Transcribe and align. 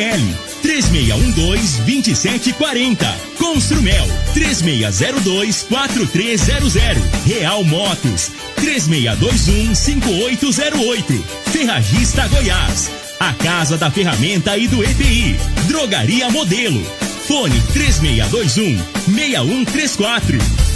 KGL 0.00 0.34
3612-2740. 0.62 2.96
Construmel 3.36 4.06
3602-4300. 4.34 6.96
Real 7.26 7.62
Motos 7.64 8.30
3621-5808. 8.56 11.22
Ferragista 11.52 12.26
Goiás. 12.28 12.90
A 13.18 13.34
Casa 13.34 13.76
da 13.76 13.90
Ferramenta 13.90 14.56
e 14.56 14.66
do 14.66 14.82
EPI. 14.82 15.36
Drogaria 15.68 16.30
Modelo. 16.30 16.82
Fone 17.26 17.60
3621-6134. 17.74 20.69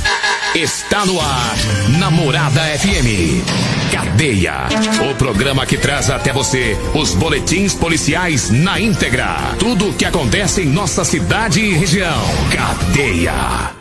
Está 0.55 1.05
no 1.05 1.21
ar, 1.21 1.57
Namorada 1.99 2.61
FM. 2.79 3.43
Cadeia. 3.91 4.69
O 5.11 5.15
programa 5.17 5.67
que 5.67 5.77
traz 5.77 6.11
até 6.11 6.33
você 6.33 6.77
os 6.95 7.15
boletins 7.15 7.75
policiais 7.75 8.51
na 8.51 8.81
íntegra. 8.81 9.37
Tudo 9.59 9.91
o 9.91 9.95
que 9.95 10.05
acontece 10.05 10.63
em 10.63 10.67
nossa 10.67 11.05
cidade 11.05 11.61
e 11.61 11.75
região. 11.75 12.23
Cadeia. 12.53 13.75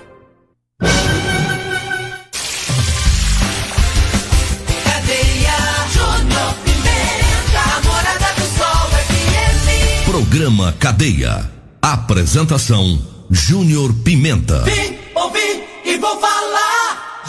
Cadeia, 4.83 5.57
Júnior 5.93 6.55
Pimenta, 6.65 7.83
Namorada 7.83 8.33
do 8.35 8.57
Sol 8.57 8.89
FM. 8.89 10.05
Programa 10.05 10.73
Cadeia. 10.79 11.51
Apresentação: 11.81 12.99
Júnior 13.29 13.93
Pimenta. 14.03 14.63
Vim, 14.63 15.02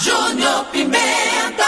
Júnior 0.05 0.67
Pimenta. 0.71 1.65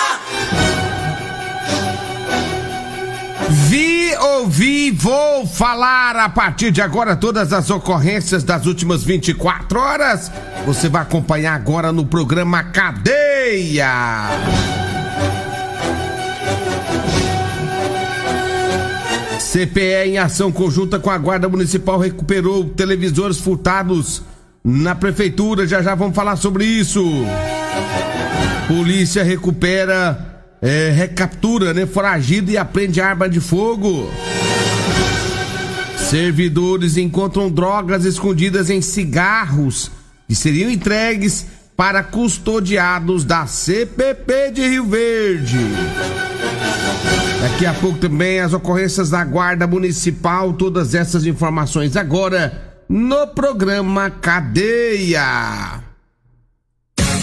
Vi, 3.49 4.15
ouvi, 4.15 4.91
vou 4.91 5.47
falar 5.47 6.17
a 6.17 6.29
partir 6.29 6.71
de 6.71 6.83
agora 6.83 7.17
todas 7.17 7.55
as 7.55 7.71
ocorrências 7.71 8.45
das 8.45 8.67
últimas 8.67 9.03
24 9.03 9.81
horas. 9.81 10.31
Você 10.67 10.87
vai 10.87 11.01
acompanhar 11.01 11.55
agora 11.55 11.91
no 11.93 12.05
programa 12.05 12.63
Cadeia. 12.63 14.29
CPE 19.41 20.09
em 20.09 20.19
ação 20.19 20.53
conjunta 20.53 20.99
com 20.99 21.09
a 21.09 21.17
Guarda 21.17 21.49
Municipal 21.49 21.99
recuperou 21.99 22.65
televisores 22.65 23.39
furtados 23.39 24.23
na 24.63 24.95
prefeitura. 24.95 25.67
Já 25.67 25.81
já 25.81 25.95
vamos 25.95 26.15
falar 26.15 26.37
sobre 26.37 26.67
isso. 26.67 27.03
Polícia 28.67 29.23
recupera, 29.23 30.43
é, 30.61 30.91
recaptura, 30.91 31.73
né? 31.73 31.87
Foragido 31.87 32.51
e 32.51 32.59
aprende 32.59 33.01
arma 33.01 33.29
de 33.29 33.41
fogo. 33.41 34.11
Servidores 35.97 36.97
encontram 36.97 37.51
drogas 37.51 38.05
escondidas 38.05 38.71
em 38.71 38.81
cigarros 38.81 39.91
que 40.29 40.35
seriam 40.35 40.71
entregues 40.71 41.47
para 41.77 42.03
custodiados 42.03 43.25
da 43.25 43.47
CPP 43.47 44.51
de 44.53 44.69
Rio 44.69 44.87
Verde. 44.87 45.59
Daqui 47.41 47.67
a 47.67 47.75
pouco 47.75 47.99
também 47.99 48.41
as 48.41 48.53
ocorrências 48.53 49.11
da 49.11 49.25
Guarda 49.25 49.67
Municipal, 49.67 50.53
todas 50.55 50.95
essas 50.95 51.27
informações 51.27 51.97
agora 51.97 52.81
no 52.89 53.27
programa 53.29 54.11
Cadeia. 54.11 55.23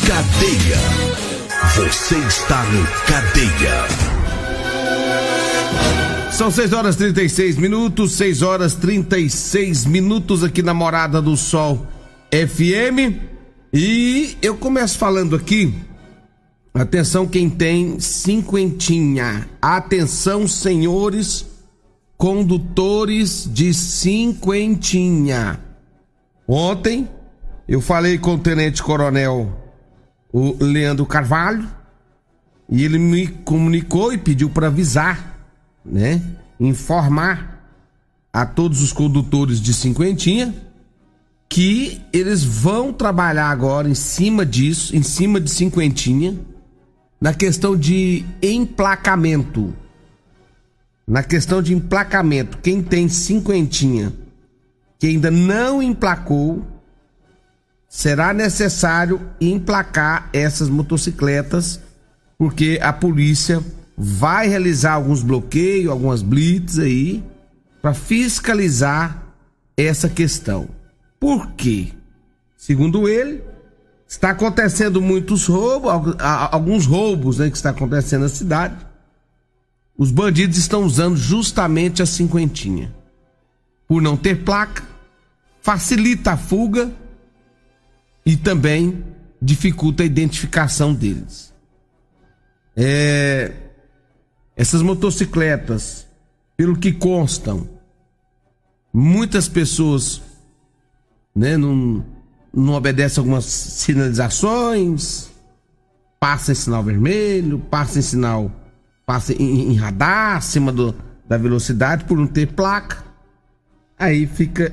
Cadeia. 0.08 1.23
Você 1.76 2.16
está 2.28 2.64
no 2.66 2.86
Cadeia. 3.08 3.88
São 6.32 6.52
6 6.52 6.72
horas 6.72 6.96
36 6.96 7.58
minutos, 7.58 8.12
6 8.12 8.44
horas 8.44 8.76
36 8.76 9.86
minutos 9.88 10.44
aqui 10.44 10.62
na 10.62 10.72
Morada 10.72 11.20
do 11.20 11.36
Sol 11.36 11.88
FM. 12.32 13.18
E 13.74 14.38
eu 14.40 14.56
começo 14.56 15.00
falando 15.00 15.36
aqui. 15.36 15.74
Atenção, 16.76 17.26
quem 17.26 17.50
tem 17.50 18.00
cinquentinha. 18.00 19.50
Atenção, 19.60 20.48
senhores 20.48 21.44
condutores 22.16 23.50
de 23.52 23.74
cinquentinha. 23.74 25.60
Ontem 26.48 27.10
eu 27.68 27.82
falei 27.82 28.20
com 28.20 28.36
o 28.36 28.40
tenente 28.40 28.84
coronel 28.84 29.62
o 30.34 30.58
Leandro 30.64 31.06
Carvalho 31.06 31.70
e 32.68 32.84
ele 32.84 32.98
me 32.98 33.28
comunicou 33.28 34.12
e 34.12 34.18
pediu 34.18 34.50
para 34.50 34.68
avisar, 34.68 35.48
né? 35.86 36.22
Informar 36.60 37.64
a 38.34 38.46
todos 38.46 38.82
os 38.82 38.92
condutores 38.92 39.62
de 39.62 39.72
cinquentinha 39.74 40.54
que 41.48 42.02
eles 42.12 42.44
vão 42.44 42.92
trabalhar 42.92 43.52
agora 43.52 43.88
em 43.88 43.94
cima 43.94 44.44
disso, 44.44 44.96
em 44.96 45.04
cima 45.04 45.40
de 45.40 45.52
cinquentinha, 45.52 46.36
na 47.22 47.32
questão 47.32 47.78
de 47.78 48.26
emplacamento. 48.42 49.72
Na 51.08 51.22
questão 51.22 51.62
de 51.62 51.76
emplacamento, 51.76 52.58
quem 52.58 52.82
tem 52.82 53.08
cinquentinha 53.08 54.12
que 54.98 55.08
ainda 55.08 55.30
não 55.30 55.84
emplacou, 55.84 56.66
será 57.96 58.34
necessário 58.34 59.22
emplacar 59.40 60.28
essas 60.34 60.68
motocicletas, 60.68 61.80
porque 62.40 62.80
a 62.81 62.92
polícia 62.92 63.64
vai 63.96 64.48
realizar 64.48 64.94
alguns 64.94 65.22
bloqueios, 65.22 65.92
algumas 65.92 66.24
blitz 66.24 66.80
aí, 66.80 67.24
para 67.84 67.94
fiscalizar 67.94 69.24
essa 69.78 70.09
questão. 70.09 70.68
Por 71.20 71.52
quê? 71.52 71.90
Segundo 72.58 73.08
ele, 73.08 73.44
está 74.08 74.31
acontecendo 74.31 75.00
muitos 75.00 75.46
roubos, 75.46 76.16
alguns 76.20 76.88
roubos 76.88 77.38
né, 77.38 77.52
que 77.52 77.58
está 77.58 77.70
acontecendo 77.70 78.24
na 78.24 78.30
cidade. 78.30 78.75
Os 79.96 80.10
bandidos 80.10 80.58
estão 80.58 80.84
usando 80.84 81.16
justamente 81.16 82.02
a 82.02 82.08
cinquentinha. 82.08 82.92
Por 83.88 84.02
não 84.02 84.18
ter 84.18 84.44
placa, 84.44 84.81
facilita 85.62 86.31
a 86.31 86.38
fuga 86.38 86.92
e 88.26 88.36
também 88.38 89.04
dificulta 89.42 90.04
a 90.04 90.06
identificação 90.06 90.94
deles. 90.94 91.54
É, 92.76 93.52
essas 94.56 94.82
motocicletas, 94.82 96.08
pelo 96.56 96.78
que 96.78 96.92
constam, 96.92 97.68
muitas 98.94 99.48
pessoas 99.48 100.22
né, 101.36 101.58
não, 101.58 102.06
não 102.54 102.74
obedecem 102.74 103.22
algumas 103.22 103.46
sinalizações, 103.46 105.30
passa 106.20 106.54
em 106.54 106.56
sinal 106.56 106.84
vermelho, 106.84 107.60
passa 107.60 108.00
em 108.00 108.02
sinal, 108.02 108.52
passa 109.06 109.34
em, 109.34 109.72
em 109.72 109.76
radar 109.76 110.38
acima 110.38 110.72
do, 110.72 110.96
da 111.28 111.38
velocidade 111.38 112.06
por 112.06 112.18
não 112.18 112.28
ter 112.28 112.54
placa. 112.54 113.04
Aí 114.00 114.26
fica 114.26 114.72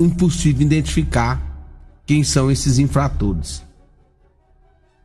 impossível 0.00 0.62
identificar 0.62 1.45
quem 2.06 2.22
são 2.22 2.50
esses 2.50 2.78
infratores. 2.78 3.62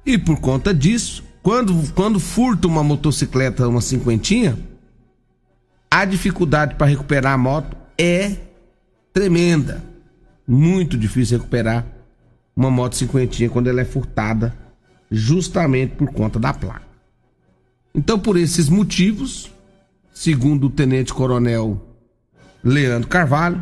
E 0.06 0.18
por 0.18 0.40
conta 0.40 0.74
disso, 0.74 1.24
quando, 1.42 1.92
quando 1.94 2.20
furta 2.20 2.68
uma 2.68 2.84
motocicleta, 2.84 3.68
uma 3.68 3.82
cinquentinha, 3.82 4.58
a 5.90 6.06
dificuldade 6.06 6.76
para 6.76 6.88
recuperar 6.88 7.34
a 7.34 7.38
moto 7.38 7.76
é 7.98 8.38
tremenda. 9.12 9.84
Muito 10.48 10.98
difícil 10.98 11.38
recuperar 11.40 11.86
uma 12.56 12.70
moto 12.70 12.96
cinquentinha 12.96 13.50
quando 13.50 13.68
ela 13.68 13.82
é 13.82 13.86
furtada, 13.86 14.56
justamente 15.10 15.96
por 15.96 16.12
conta 16.12 16.40
da 16.40 16.54
placa. 16.54 16.86
Então, 17.94 18.18
por 18.18 18.38
esses 18.38 18.70
motivos, 18.70 19.52
segundo 20.14 20.68
o 20.68 20.70
Tenente 20.70 21.14
Coronel 21.14 21.82
Leandro 22.64 23.10
Carvalho, 23.10 23.62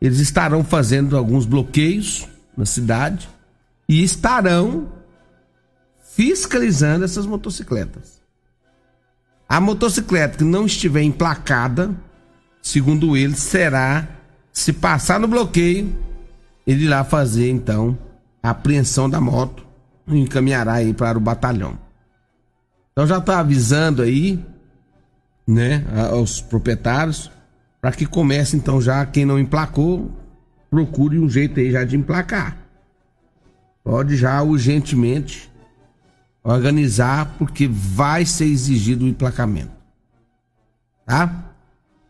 eles 0.00 0.18
estarão 0.18 0.64
fazendo 0.64 1.16
alguns 1.16 1.46
bloqueios 1.46 2.28
na 2.56 2.66
cidade 2.66 3.28
e 3.88 4.02
estarão 4.02 4.92
fiscalizando 6.14 7.04
essas 7.04 7.26
motocicletas. 7.26 8.20
A 9.48 9.60
motocicleta 9.60 10.38
que 10.38 10.44
não 10.44 10.66
estiver 10.66 11.02
emplacada, 11.02 11.90
segundo 12.62 13.16
ele, 13.16 13.34
será, 13.34 14.08
se 14.52 14.72
passar 14.72 15.20
no 15.20 15.28
bloqueio, 15.28 15.94
ele 16.66 16.84
irá 16.84 17.04
fazer 17.04 17.50
então 17.50 17.98
a 18.42 18.50
apreensão 18.50 19.08
da 19.08 19.20
moto 19.20 19.66
e 20.06 20.18
encaminhará 20.18 20.74
aí 20.74 20.94
para 20.94 21.18
o 21.18 21.20
batalhão. 21.20 21.78
Então 22.92 23.06
já 23.06 23.18
está 23.18 23.40
avisando 23.40 24.02
aí, 24.02 24.42
né, 25.46 25.84
aos 26.10 26.40
proprietários, 26.40 27.30
para 27.80 27.92
que 27.92 28.06
comece 28.06 28.56
então 28.56 28.80
já 28.80 29.04
quem 29.06 29.24
não 29.24 29.38
emplacou, 29.38 30.10
procure 30.72 31.18
um 31.18 31.28
jeito 31.28 31.60
aí 31.60 31.70
já 31.70 31.84
de 31.84 31.98
emplacar. 31.98 32.56
Pode 33.84 34.16
já 34.16 34.40
urgentemente 34.40 35.52
organizar, 36.42 37.34
porque 37.36 37.68
vai 37.68 38.24
ser 38.24 38.46
exigido 38.46 39.04
o 39.04 39.08
emplacamento. 39.08 39.70
Tá? 41.04 41.52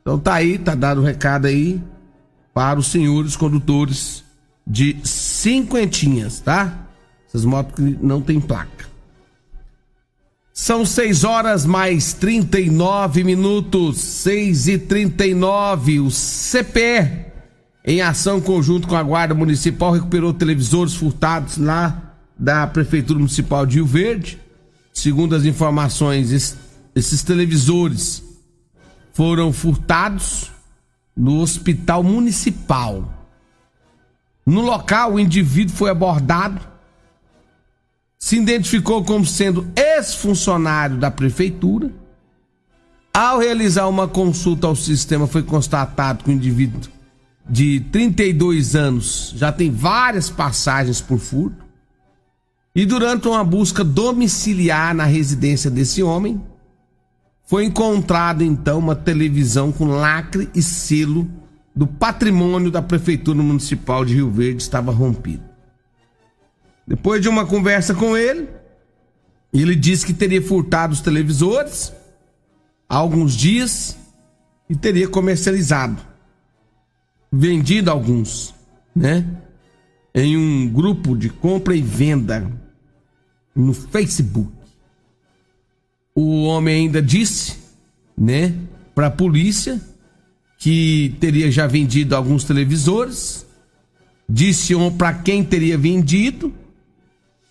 Então 0.00 0.16
tá 0.16 0.34
aí, 0.34 0.58
tá 0.58 0.76
dado 0.76 1.00
o 1.00 1.04
recado 1.04 1.46
aí. 1.46 1.82
para 2.54 2.78
os 2.78 2.86
senhores 2.86 3.34
condutores 3.34 4.22
de 4.64 4.96
cinquentinhas, 5.02 6.38
tá? 6.38 6.86
Essas 7.26 7.44
motos 7.44 7.74
que 7.74 7.98
não 8.00 8.20
tem 8.20 8.40
placa. 8.40 8.86
São 10.52 10.84
6 10.84 11.24
horas 11.24 11.66
mais 11.66 12.12
39 12.12 13.24
minutos, 13.24 13.98
6 13.98 14.68
e 14.68 14.78
39 14.78 16.00
O 16.00 16.10
CPE, 16.10 17.31
em 17.84 18.00
ação 18.00 18.40
conjunto 18.40 18.86
com 18.86 18.96
a 18.96 19.02
Guarda 19.02 19.34
Municipal, 19.34 19.92
recuperou 19.92 20.32
televisores 20.32 20.94
furtados 20.94 21.56
lá 21.56 22.14
da 22.38 22.66
Prefeitura 22.66 23.18
Municipal 23.18 23.66
de 23.66 23.76
Rio 23.76 23.86
Verde. 23.86 24.40
Segundo 24.92 25.34
as 25.34 25.44
informações, 25.44 26.30
esses 26.94 27.22
televisores 27.22 28.22
foram 29.12 29.52
furtados 29.52 30.50
no 31.16 31.40
Hospital 31.40 32.02
Municipal. 32.02 33.12
No 34.46 34.60
local, 34.60 35.14
o 35.14 35.20
indivíduo 35.20 35.74
foi 35.74 35.90
abordado, 35.90 36.60
se 38.18 38.36
identificou 38.36 39.04
como 39.04 39.26
sendo 39.26 39.66
ex-funcionário 39.74 40.96
da 40.96 41.10
prefeitura. 41.10 41.90
Ao 43.12 43.38
realizar 43.38 43.88
uma 43.88 44.06
consulta 44.06 44.66
ao 44.66 44.76
sistema, 44.76 45.26
foi 45.26 45.42
constatado 45.42 46.24
que 46.24 46.30
o 46.30 46.32
indivíduo 46.32 46.80
de 47.48 47.80
32 47.92 48.76
anos 48.76 49.34
já 49.36 49.50
tem 49.50 49.70
várias 49.70 50.30
passagens 50.30 51.00
por 51.00 51.18
furto. 51.18 51.64
E 52.74 52.86
durante 52.86 53.28
uma 53.28 53.44
busca 53.44 53.84
domiciliar 53.84 54.94
na 54.94 55.04
residência 55.04 55.70
desse 55.70 56.02
homem, 56.02 56.40
foi 57.44 57.64
encontrada 57.64 58.42
então 58.42 58.78
uma 58.78 58.96
televisão 58.96 59.70
com 59.70 59.84
lacre 59.86 60.48
e 60.54 60.62
selo 60.62 61.28
do 61.74 61.86
patrimônio 61.86 62.70
da 62.70 62.80
Prefeitura 62.80 63.42
Municipal 63.42 64.04
de 64.04 64.14
Rio 64.14 64.30
Verde 64.30 64.62
estava 64.62 64.90
rompido. 64.92 65.42
Depois 66.86 67.20
de 67.20 67.28
uma 67.28 67.46
conversa 67.46 67.94
com 67.94 68.16
ele, 68.16 68.48
ele 69.52 69.76
disse 69.76 70.06
que 70.06 70.14
teria 70.14 70.40
furtado 70.40 70.92
os 70.92 71.00
televisores 71.00 71.92
há 72.88 72.96
alguns 72.96 73.34
dias 73.34 73.96
e 74.68 74.74
teria 74.74 75.08
comercializado, 75.08 76.02
vendido 77.32 77.90
alguns, 77.90 78.54
né? 78.94 79.26
Em 80.14 80.36
um 80.36 80.68
grupo 80.68 81.16
de 81.16 81.30
compra 81.30 81.74
e 81.74 81.80
venda 81.80 82.50
no 83.56 83.72
Facebook 83.72 84.62
o 86.14 86.44
homem 86.44 86.82
ainda 86.82 87.00
disse, 87.00 87.58
né, 88.16 88.54
para 88.94 89.06
a 89.06 89.10
polícia 89.10 89.80
que 90.58 91.16
teria 91.18 91.50
já 91.50 91.66
vendido 91.66 92.14
alguns 92.14 92.44
televisores, 92.44 93.46
disse 94.28 94.74
para 94.96 95.14
quem 95.14 95.42
teria 95.42 95.76
vendido. 95.76 96.54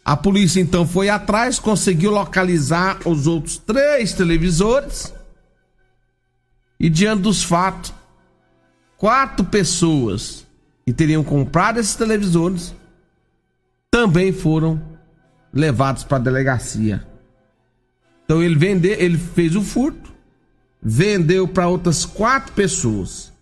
A 0.06 0.16
polícia 0.16 0.62
então 0.62 0.88
foi 0.88 1.10
atrás, 1.10 1.60
conseguiu 1.60 2.12
localizar 2.12 3.00
os 3.06 3.28
outros 3.28 3.58
três 3.58 4.14
televisores. 4.14 5.14
E 6.80 6.90
diante 6.90 7.24
dos 7.24 7.44
fatos, 7.44 7.94
quatro 9.02 9.44
pessoas 9.44 10.46
que 10.86 10.94
teriam 10.94 11.24
comprado 11.24 11.80
esses 11.80 11.96
televisores 11.96 12.72
também 13.90 14.32
foram 14.32 14.80
levados 15.52 16.04
para 16.04 16.18
a 16.18 16.22
delegacia. 16.22 17.04
Então 18.24 18.44
ele 18.44 18.56
vendeu, 18.56 18.92
ele 18.92 19.18
fez 19.18 19.56
o 19.56 19.62
furto, 19.64 20.14
vendeu 20.80 21.48
para 21.48 21.68
outras 21.68 22.06
quatro 22.06 22.54
pessoas. 22.54 23.34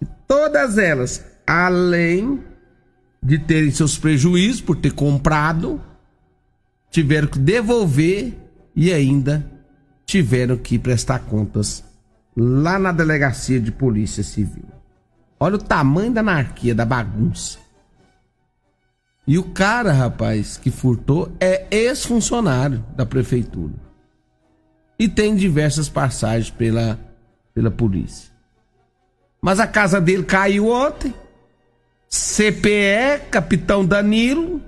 E 0.00 0.06
todas 0.26 0.78
elas, 0.78 1.22
além 1.46 2.42
de 3.22 3.38
terem 3.38 3.70
seus 3.70 3.98
prejuízos 3.98 4.62
por 4.62 4.76
ter 4.76 4.94
comprado, 4.94 5.82
tiveram 6.90 7.28
que 7.28 7.38
devolver 7.38 8.32
e 8.74 8.90
ainda 8.90 9.44
tiveram 10.06 10.56
que 10.56 10.78
prestar 10.78 11.18
contas 11.18 11.84
lá 12.34 12.78
na 12.78 12.90
delegacia 12.90 13.60
de 13.60 13.70
polícia 13.70 14.22
civil. 14.22 14.73
Olha 15.44 15.56
o 15.56 15.62
tamanho 15.62 16.10
da 16.10 16.22
anarquia, 16.22 16.74
da 16.74 16.86
bagunça. 16.86 17.58
E 19.26 19.38
o 19.38 19.42
cara, 19.42 19.92
rapaz, 19.92 20.56
que 20.56 20.70
furtou 20.70 21.30
é 21.38 21.66
ex-funcionário 21.70 22.82
da 22.96 23.04
prefeitura 23.04 23.74
e 24.98 25.06
tem 25.06 25.36
diversas 25.36 25.86
passagens 25.86 26.48
pela, 26.48 26.98
pela 27.52 27.70
polícia. 27.70 28.32
Mas 29.38 29.60
a 29.60 29.66
casa 29.66 30.00
dele 30.00 30.22
caiu 30.22 30.70
ontem. 30.70 31.12
CPE, 32.08 33.28
capitão 33.30 33.84
Danilo, 33.84 34.62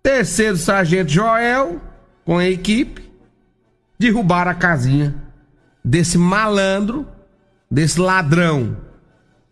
terceiro 0.00 0.56
sargento 0.56 1.10
Joel, 1.10 1.80
com 2.24 2.38
a 2.38 2.46
equipe, 2.46 3.10
derrubaram 3.98 4.52
a 4.52 4.54
casinha 4.54 5.12
desse 5.84 6.16
malandro, 6.16 7.04
desse 7.68 7.98
ladrão. 7.98 8.85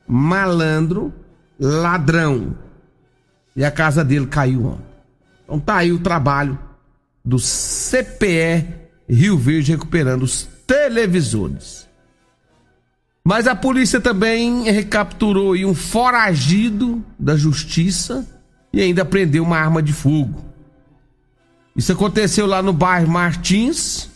Malandro, 0.07 1.13
ladrão. 1.59 2.57
E 3.57 3.65
a 3.65 3.71
casa 3.71 4.05
dele 4.05 4.27
caiu 4.27 4.67
ontem. 4.67 4.95
Então 5.45 5.61
tá 5.61 5.77
aí 5.77 5.93
o 5.93 5.99
trabalho 5.99 6.59
do 7.25 7.39
CPE 7.39 8.67
Rio 9.09 9.39
Verde 9.39 9.73
recuperando 9.73 10.23
os 10.23 10.49
televisores. 10.67 11.89
Mas 13.23 13.47
a 13.47 13.55
polícia 13.55 14.01
também 14.01 14.65
recapturou 14.65 15.55
um 15.55 15.75
foragido 15.75 17.03
da 17.19 17.37
justiça 17.37 18.27
e 18.73 18.83
ainda 18.83 19.05
prendeu 19.05 19.43
uma 19.43 19.57
arma 19.57 19.83
de 19.83 19.93
fogo. 19.93 20.45
Isso 21.75 21.93
aconteceu 21.93 22.47
lá 22.47 22.63
no 22.63 22.73
bairro 22.73 23.09
Martins. 23.09 24.11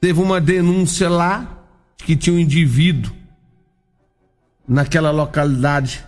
Teve 0.00 0.20
uma 0.20 0.40
denúncia 0.40 1.08
lá 1.08 1.64
que 1.98 2.16
tinha 2.16 2.34
um 2.34 2.38
indivíduo 2.38 3.12
naquela 4.68 5.10
localidade 5.10 6.04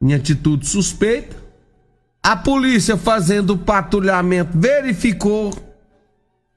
em 0.00 0.14
atitude 0.14 0.66
suspeita. 0.66 1.36
A 2.22 2.36
polícia 2.36 2.96
fazendo 2.96 3.54
o 3.54 3.58
patrulhamento 3.58 4.58
verificou 4.58 5.52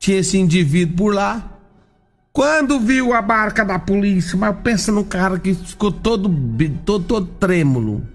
tinha 0.01 0.17
esse 0.17 0.37
indivíduo 0.37 0.97
por 0.97 1.13
lá. 1.13 1.47
Quando 2.33 2.79
viu 2.79 3.13
a 3.13 3.21
barca 3.21 3.63
da 3.63 3.77
polícia, 3.77 4.35
mas 4.37 4.55
pensa 4.63 4.91
no 4.91 5.05
cara 5.05 5.37
que 5.37 5.53
ficou 5.53 5.91
todo, 5.91 6.29
todo, 6.83 7.05
todo 7.05 7.27
trêmulo. 7.27 8.07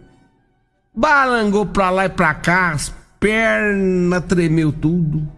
Balangou 0.94 1.64
pra 1.64 1.90
lá 1.90 2.06
e 2.06 2.08
pra 2.08 2.35
cá, 2.35 2.73
as 2.73 2.92
pernas 3.20 4.25
tremeu 4.25 4.73
tudo. 4.73 5.28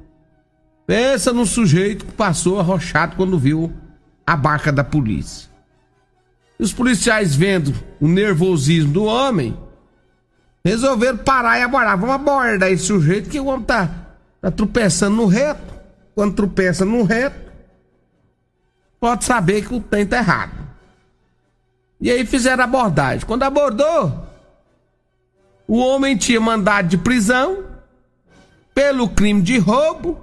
Pensa 0.87 1.32
no 1.32 1.44
sujeito 1.44 2.06
que 2.06 2.12
passou 2.12 2.58
arrochado 2.58 3.16
quando 3.16 3.38
viu 3.38 3.70
a 4.26 4.35
barca 4.35 4.73
da 4.73 4.82
polícia. 4.82 5.50
E 6.58 6.62
os 6.62 6.72
policiais 6.72 7.34
vendo 7.34 7.74
o 8.00 8.08
nervosismo 8.08 8.92
do 8.92 9.04
homem, 9.04 9.56
resolveram 10.64 11.18
parar 11.18 11.58
e 11.58 11.62
abordar. 11.62 11.98
Vamos 11.98 12.14
abordar 12.14 12.70
esse 12.70 12.84
sujeito 12.84 13.30
que 13.30 13.38
o 13.38 13.46
homem 13.46 13.64
tá, 13.64 13.90
tá 14.40 14.50
tropeçando 14.50 15.16
no 15.16 15.26
reto 15.26 15.78
quando 16.18 16.34
tropeça 16.34 16.84
num 16.84 17.04
reto, 17.04 17.52
pode 18.98 19.24
saber 19.24 19.64
que 19.64 19.72
o 19.72 19.80
trem 19.80 20.04
tá 20.04 20.16
errado. 20.16 20.50
E 22.00 22.10
aí 22.10 22.26
fizeram 22.26 22.60
a 22.60 22.64
abordagem. 22.64 23.24
Quando 23.24 23.44
abordou, 23.44 24.26
o 25.68 25.78
homem 25.78 26.16
tinha 26.16 26.40
mandado 26.40 26.88
de 26.88 26.98
prisão 26.98 27.66
pelo 28.74 29.08
crime 29.08 29.42
de 29.42 29.58
roubo, 29.58 30.20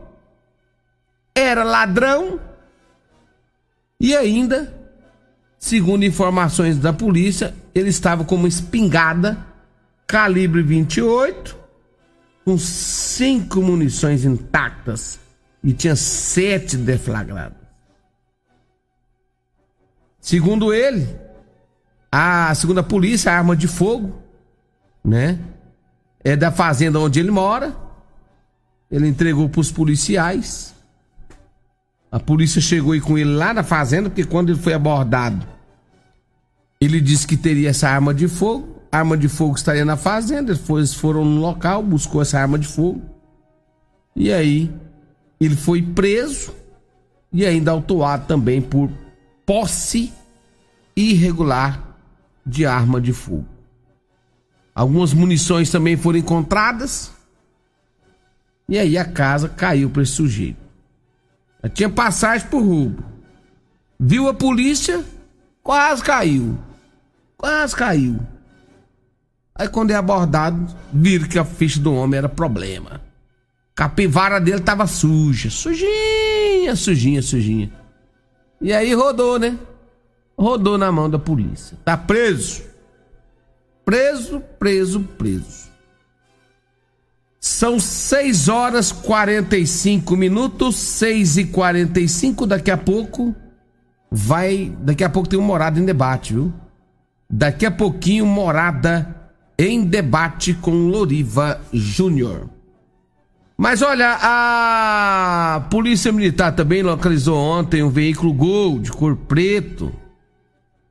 era 1.34 1.64
ladrão 1.64 2.42
e 3.98 4.14
ainda, 4.14 4.85
segundo 5.66 6.06
informações 6.06 6.78
da 6.78 6.94
polícia, 6.94 7.52
ele 7.74 7.90
estava 7.90 8.24
com 8.24 8.36
uma 8.36 8.48
espingarda 8.48 9.36
calibre 10.06 10.62
28 10.62 11.58
com 12.46 12.56
cinco 12.56 13.64
munições 13.64 14.26
intactas 14.26 15.20
e 15.64 15.74
tinha 15.74 15.96
sete 15.96 16.78
deflagrados. 16.78 17.58
Segundo 20.22 20.72
ele, 20.72 21.10
a 22.12 22.54
segunda 22.54 22.84
polícia, 22.84 23.32
a 23.32 23.36
arma 23.36 23.56
de 23.56 23.68
fogo, 23.68 24.22
né? 25.04 25.40
É 26.24 26.36
da 26.36 26.52
fazenda 26.52 27.00
onde 27.00 27.20
ele 27.20 27.32
mora. 27.32 27.76
Ele 28.92 29.08
entregou 29.08 29.50
para 29.50 29.62
os 29.62 29.72
policiais. 29.72 30.76
A 32.12 32.20
polícia 32.20 32.62
chegou 32.62 32.92
aí 32.92 33.02
com 33.02 33.18
ele 33.18 33.34
lá 33.34 33.52
na 33.52 33.64
fazenda, 33.64 34.12
porque 34.12 34.26
quando 34.26 34.52
ele 34.52 34.60
foi 34.60 34.74
abordado, 34.74 35.55
ele 36.86 37.02
disse 37.02 37.28
que 37.28 37.36
teria 37.36 37.70
essa 37.70 37.90
arma 37.90 38.14
de 38.14 38.28
fogo. 38.28 38.82
A 38.92 39.00
arma 39.00 39.18
de 39.18 39.28
fogo 39.28 39.56
estaria 39.56 39.84
na 39.84 39.98
fazenda. 39.98 40.58
Eles 40.70 40.94
foram 40.94 41.26
no 41.26 41.42
local, 41.42 41.84
buscou 41.84 42.22
essa 42.22 42.40
arma 42.40 42.58
de 42.58 42.68
fogo. 42.68 43.02
E 44.16 44.32
aí 44.32 44.72
ele 45.40 45.56
foi 45.56 45.82
preso 45.82 46.54
e 47.32 47.46
ainda 47.46 47.72
autuado 47.72 48.26
também 48.28 48.62
por 48.62 48.90
posse 49.46 50.14
irregular 50.96 51.98
de 52.46 52.66
arma 52.66 53.02
de 53.02 53.12
fogo. 53.12 53.46
Algumas 54.74 55.14
munições 55.14 55.70
também 55.70 55.98
foram 55.98 56.20
encontradas. 56.20 57.12
E 58.68 58.78
aí 58.78 58.98
a 58.98 59.06
casa 59.06 59.50
caiu 59.50 59.90
para 59.90 60.04
esse 60.04 60.14
sujeito. 60.14 60.60
Já 61.64 61.70
tinha 61.70 61.90
passagem 61.90 62.48
por 62.48 62.62
roubo. 62.64 63.04
Viu 64.00 64.28
a 64.28 64.34
polícia, 64.34 65.04
quase 65.64 66.04
caiu. 66.04 66.58
Quase 67.46 67.76
caiu. 67.76 68.20
Aí 69.54 69.68
quando 69.68 69.92
é 69.92 69.94
abordado, 69.94 70.66
viram 70.92 71.28
que 71.28 71.38
a 71.38 71.46
ficha 71.46 71.80
do 71.80 71.94
homem 71.94 72.18
era 72.18 72.28
problema. 72.28 73.00
Capivara 73.76 74.42
dele 74.42 74.62
tava 74.62 74.88
suja. 74.88 75.52
Sujinha, 75.52 76.76
sujinha, 76.76 77.22
sujinha. 77.22 77.72
E 78.60 78.74
aí 78.74 78.92
rodou, 78.96 79.38
né? 79.38 79.60
Rodou 80.36 80.76
na 80.76 80.92
mão 80.92 81.08
da 81.08 81.20
polícia. 81.20 81.78
Tá 81.86 81.96
preso. 81.96 82.64
Preso, 83.86 84.40
preso, 84.58 85.02
preso. 85.02 85.70
São 87.40 87.80
6 87.80 88.50
horas 88.50 88.92
45 88.92 90.18
minutos, 90.18 90.78
6 90.78 91.38
e 91.38 91.46
45 91.46 92.48
daqui 92.48 92.72
a 92.72 92.78
pouco 92.78 93.36
vai, 94.10 94.76
daqui 94.80 95.04
a 95.04 95.10
pouco 95.12 95.30
tem 95.30 95.38
um 95.38 95.44
morada 95.44 95.80
em 95.80 95.86
debate, 95.86 96.34
viu? 96.34 96.52
Daqui 97.30 97.66
a 97.66 97.72
pouquinho 97.72 98.26
morada 98.26 99.16
em 99.58 99.84
debate 99.84 100.54
com 100.54 100.88
Loriva 100.88 101.62
Júnior. 101.72 102.50
Mas 103.58 103.82
olha, 103.82 104.18
a 104.22 105.66
Polícia 105.70 106.12
Militar 106.12 106.52
também 106.52 106.84
localizou 106.84 107.38
ontem 107.38 107.82
um 107.82 107.90
veículo 107.90 108.34
Gol 108.34 108.80
de 108.80 108.92
cor 108.92 109.16
preto. 109.16 109.94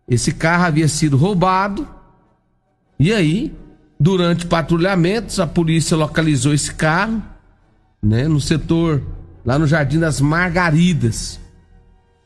Esse 0.09 0.33
carro 0.33 0.65
havia 0.65 0.89
sido 0.89 1.17
roubado. 1.17 1.87
E 2.99 3.13
aí, 3.13 3.55
durante 4.01 4.47
patrulhamentos, 4.47 5.39
a 5.41 5.47
polícia 5.47 5.97
localizou 5.97 6.55
esse 6.55 6.73
carro, 6.75 7.23
né, 8.03 8.27
no 8.29 8.41
setor 8.41 9.03
lá 9.45 9.59
no 9.59 9.67
Jardim 9.67 9.99
das 9.99 10.21
Margaridas. 10.21 11.39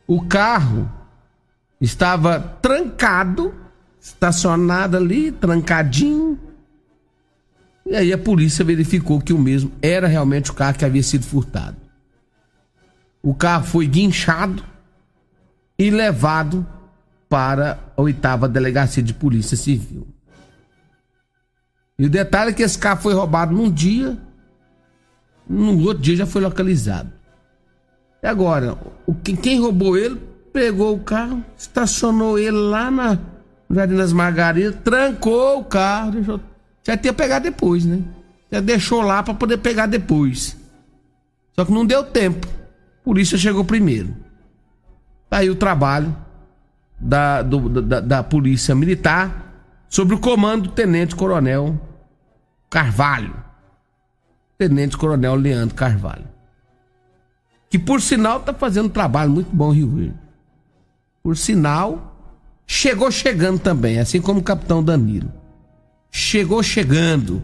O 0.07 0.23
carro 0.23 0.91
estava 1.81 2.39
trancado, 2.39 3.55
estacionado 4.09 4.97
ali, 4.97 5.33
trancadinho 5.33 6.39
e 7.89 7.97
aí 7.97 8.13
a 8.13 8.19
polícia 8.19 8.63
verificou 8.63 9.19
que 9.19 9.33
o 9.33 9.39
mesmo 9.39 9.73
era 9.81 10.07
realmente 10.07 10.51
o 10.51 10.55
carro 10.55 10.77
que 10.77 10.85
havia 10.85 11.03
sido 11.03 11.25
furtado. 11.25 11.77
O 13.23 13.35
carro 13.35 13.65
foi 13.65 13.87
guinchado 13.87 14.63
e 15.79 15.91
levado 15.91 16.67
para 17.31 17.79
a 17.97 18.03
oitava 18.03 18.47
delegacia 18.47 19.03
de 19.03 19.15
polícia 19.15 19.57
civil. 19.57 20.07
E 21.99 22.05
o 22.05 22.11
detalhe 22.11 22.51
é 22.51 22.53
que 22.53 22.63
esse 22.63 22.79
carro 22.79 23.01
foi 23.01 23.15
roubado 23.15 23.55
num 23.55 23.71
dia, 23.71 24.19
no 25.49 25.79
outro 25.87 26.03
dia 26.03 26.17
já 26.17 26.27
foi 26.27 26.43
localizado. 26.43 27.11
E 28.23 28.27
agora, 28.27 28.77
o, 29.07 29.15
quem 29.15 29.61
roubou 29.61 29.97
ele 29.97 30.21
pegou 30.53 30.95
o 30.95 31.01
carro, 31.01 31.43
estacionou 31.57 32.39
ele 32.39 32.51
lá 32.51 32.91
na 32.91 33.19
Jardim 33.71 33.97
das 33.97 34.13
Margaridas, 34.13 34.77
trancou 34.83 35.61
o 35.61 35.65
carro, 35.65 36.13
deixou 36.13 36.41
já 36.89 36.97
tinha 36.97 37.13
pegado 37.13 37.43
depois, 37.43 37.85
né? 37.85 38.03
Já 38.51 38.61
deixou 38.61 39.03
lá 39.03 39.23
para 39.23 39.35
poder 39.35 39.59
pegar 39.59 39.85
depois. 39.85 40.57
Só 41.53 41.63
que 41.63 41.71
não 41.71 41.85
deu 41.85 42.03
tempo. 42.03 42.47
A 42.47 43.05
polícia 43.05 43.37
chegou 43.37 43.63
primeiro. 43.63 44.17
Tá 45.29 45.39
aí 45.39 45.51
o 45.51 45.55
trabalho 45.55 46.17
da, 46.99 47.43
do, 47.43 47.83
da, 47.83 48.01
da 48.01 48.23
Polícia 48.23 48.75
Militar 48.75 49.53
sobre 49.87 50.15
o 50.15 50.19
comando 50.19 50.63
do 50.63 50.71
Tenente 50.71 51.15
Coronel 51.15 51.79
Carvalho. 52.71 53.37
Tenente 54.57 54.97
Coronel 54.97 55.35
Leandro 55.35 55.75
Carvalho. 55.75 56.27
Que 57.69 57.79
por 57.79 58.01
sinal 58.01 58.41
tá 58.41 58.55
fazendo 58.55 58.87
um 58.87 58.91
trabalho 58.91 59.31
muito 59.31 59.55
bom 59.55 59.71
Rio 59.73 59.89
Verde. 59.89 60.17
Por 61.23 61.37
sinal, 61.37 62.18
chegou 62.69 63.11
chegando 63.11 63.59
também, 63.59 63.99
assim 63.99 64.21
como 64.21 64.39
o 64.39 64.45
Capitão 64.45 64.85
Danilo 64.85 65.33
chegou 66.11 66.63
chegando. 66.63 67.43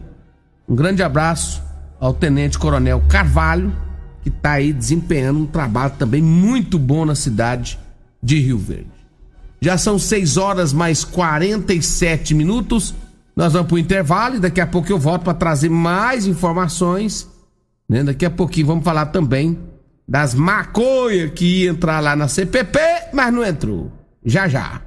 Um 0.67 0.75
grande 0.75 1.03
abraço 1.03 1.61
ao 1.99 2.13
Tenente 2.13 2.57
Coronel 2.57 3.01
Carvalho, 3.07 3.73
que 4.21 4.29
está 4.29 4.53
aí 4.53 4.73
desempenhando 4.73 5.39
um 5.39 5.45
trabalho 5.45 5.93
também 5.97 6.21
muito 6.21 6.79
bom 6.79 7.05
na 7.05 7.15
cidade 7.15 7.79
de 8.21 8.39
Rio 8.39 8.57
Verde. 8.57 8.87
Já 9.61 9.77
são 9.77 9.97
6 9.97 10.37
horas 10.37 10.73
mais 10.73 11.03
47 11.03 12.33
minutos. 12.33 12.93
Nós 13.35 13.53
vamos 13.53 13.67
para 13.67 13.75
o 13.75 13.79
intervalo 13.79 14.35
e 14.35 14.39
daqui 14.39 14.61
a 14.61 14.67
pouco 14.67 14.91
eu 14.91 14.99
volto 14.99 15.23
para 15.23 15.33
trazer 15.33 15.69
mais 15.69 16.27
informações. 16.27 17.27
Né? 17.87 18.03
Daqui 18.03 18.25
a 18.25 18.29
pouquinho 18.29 18.67
vamos 18.67 18.83
falar 18.83 19.07
também 19.07 19.57
das 20.07 20.33
maconhas 20.33 21.31
que 21.31 21.63
ia 21.63 21.69
entrar 21.69 21.99
lá 21.99 22.15
na 22.15 22.27
CPP, 22.27 22.79
mas 23.13 23.33
não 23.33 23.43
entrou. 23.43 23.91
Já 24.23 24.47
já. 24.47 24.81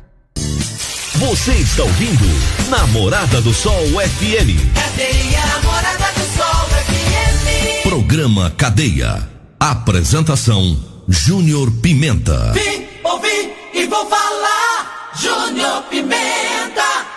Você 1.18 1.52
está 1.52 1.82
ouvindo 1.82 2.24
Namorada 2.68 3.40
do 3.40 3.52
Sol 3.52 3.84
FM. 3.86 4.72
Cadeia 4.74 5.46
Namorada 5.46 6.12
do 6.14 6.36
Sol 6.36 6.68
FM. 6.86 7.82
Programa 7.82 8.52
Cadeia. 8.56 9.28
Apresentação 9.58 10.78
Júnior 11.08 11.70
Pimenta. 11.82 12.52
Vim, 12.52 12.86
ouvi 13.02 13.52
e 13.74 13.86
vou 13.86 14.06
falar. 14.08 15.10
Júnior 15.20 15.82
Pimenta. 15.90 17.08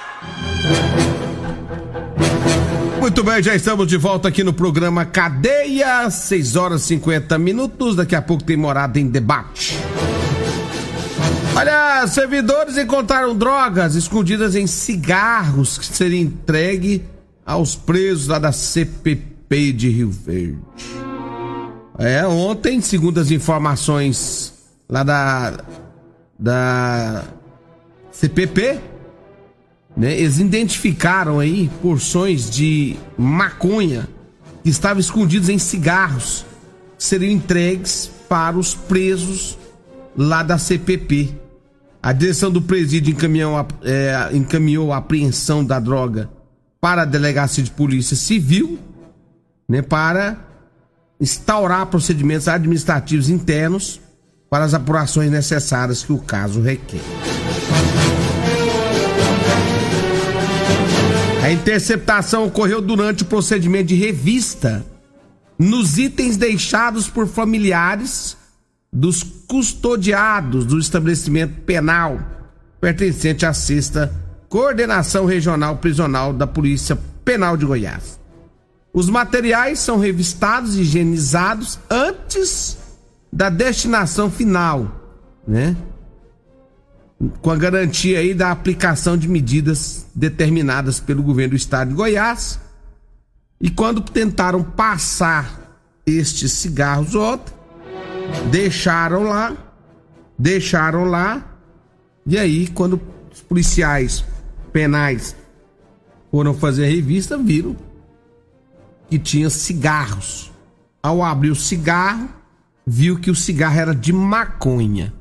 Muito 3.00 3.24
bem, 3.24 3.44
já 3.44 3.56
estamos 3.56 3.88
de 3.88 3.98
volta 3.98 4.28
aqui 4.28 4.44
no 4.44 4.54
programa 4.54 5.06
Cadeia, 5.06 6.10
6 6.10 6.56
horas 6.56 6.84
e 6.84 6.88
50 6.88 7.38
minutos. 7.38 7.96
Daqui 7.96 8.16
a 8.16 8.22
pouco 8.22 8.44
tem 8.44 8.56
morada 8.56 9.00
em 9.00 9.08
debate. 9.08 9.78
Olha, 11.62 12.08
servidores 12.08 12.76
encontraram 12.76 13.38
drogas 13.38 13.94
escondidas 13.94 14.56
em 14.56 14.66
cigarros 14.66 15.78
que 15.78 15.86
seriam 15.86 16.24
entregue 16.24 17.04
aos 17.46 17.76
presos 17.76 18.28
lá 18.28 18.40
da 18.40 18.52
CPP 18.52 19.72
de 19.72 19.90
Rio 19.90 20.10
Verde. 20.10 20.58
É, 22.00 22.26
ontem, 22.26 22.82
segundo 22.82 23.20
as 23.20 23.30
informações 23.30 24.52
lá 24.90 25.04
da 25.04 25.60
da 26.40 27.26
CPP, 28.12 28.80
né, 29.96 30.18
eles 30.18 30.40
identificaram 30.40 31.40
aí 31.40 31.70
porções 31.80 32.50
de 32.50 32.98
maconha 33.16 34.10
que 34.64 34.70
estavam 34.72 35.00
escondidos 35.00 35.48
em 35.48 35.60
cigarros 35.60 36.44
que 36.98 37.04
seriam 37.04 37.32
entregues 37.32 38.10
para 38.28 38.58
os 38.58 38.74
presos 38.74 39.60
lá 40.18 40.42
da 40.42 40.58
CPP. 40.58 41.41
A 42.04 42.14
direção 42.14 42.50
do 42.50 42.62
presídio 42.62 43.12
encaminhou, 43.12 43.68
é, 43.84 44.30
encaminhou 44.34 44.92
a 44.92 44.98
apreensão 44.98 45.64
da 45.64 45.80
droga 45.80 46.30
para 46.80 47.04
a 47.04 47.06
delegacia 47.06 47.64
de 47.64 47.70
polícia 47.70 48.16
civil, 48.16 48.80
né, 49.70 49.84
para 49.84 50.38
instaurar 51.20 51.86
procedimentos 51.86 52.48
administrativos 52.48 53.30
internos 53.30 54.02
para 54.50 54.66
as 54.66 54.74
apurações 54.74 55.30
necessárias 55.30 56.04
que 56.04 56.12
o 56.12 56.18
caso 56.18 56.60
requer. 56.60 57.02
A 61.44 61.52
interceptação 61.52 62.46
ocorreu 62.46 62.82
durante 62.82 63.22
o 63.22 63.28
procedimento 63.28 63.88
de 63.88 63.96
revista 63.96 64.84
nos 65.58 66.00
itens 66.00 66.36
deixados 66.36 67.08
por 67.08 67.28
familiares 67.28 68.36
dos 68.92 69.24
custodiados 69.24 70.66
do 70.66 70.78
estabelecimento 70.78 71.62
penal 71.62 72.20
pertencente 72.82 73.46
à 73.46 73.54
sexta 73.54 74.14
Coordenação 74.50 75.26
Regional 75.26 75.78
Prisional 75.78 76.34
da 76.34 76.46
Polícia 76.46 76.98
Penal 77.24 77.56
de 77.56 77.66
Goiás. 77.66 78.20
Os 78.94 79.08
materiais 79.08 79.80
são 79.80 79.98
revistados 79.98 80.76
e 80.76 80.82
higienizados 80.82 81.80
antes 81.90 82.78
da 83.32 83.50
destinação 83.50 84.30
final, 84.30 85.00
né? 85.48 85.78
Com 87.42 87.52
a 87.52 87.56
garantia 87.56 88.20
aí 88.20 88.34
da 88.34 88.52
aplicação 88.52 89.16
de 89.16 89.30
medidas 89.30 90.08
determinadas 90.14 91.00
pelo 91.00 91.24
governo 91.24 91.52
do 91.52 91.56
estado 91.56 91.90
de 91.90 91.94
Goiás. 91.94 92.60
E 93.62 93.70
quando 93.70 94.02
tentaram 94.02 94.64
passar 94.64 95.80
estes 96.06 96.52
cigarros 96.52 97.16
ontem, 97.16 97.54
deixaram 98.50 99.24
lá, 99.24 99.56
deixaram 100.38 101.06
lá, 101.06 101.58
e 102.26 102.38
aí 102.38 102.68
quando 102.68 103.00
os 103.32 103.42
policiais 103.42 104.26
penais 104.72 105.36
foram 106.30 106.54
fazer 106.54 106.86
a 106.86 106.90
revista, 106.90 107.38
viram 107.38 107.76
que 109.10 109.20
tinha 109.20 109.50
cigarros. 109.50 110.50
Ao 111.04 111.24
abrir 111.24 111.50
o 111.50 111.56
cigarro, 111.56 112.30
viu 112.88 113.20
que 113.20 113.30
o 113.30 113.36
cigarro 113.36 113.78
era 113.78 113.94
de 113.94 114.14
maconha. 114.14 115.14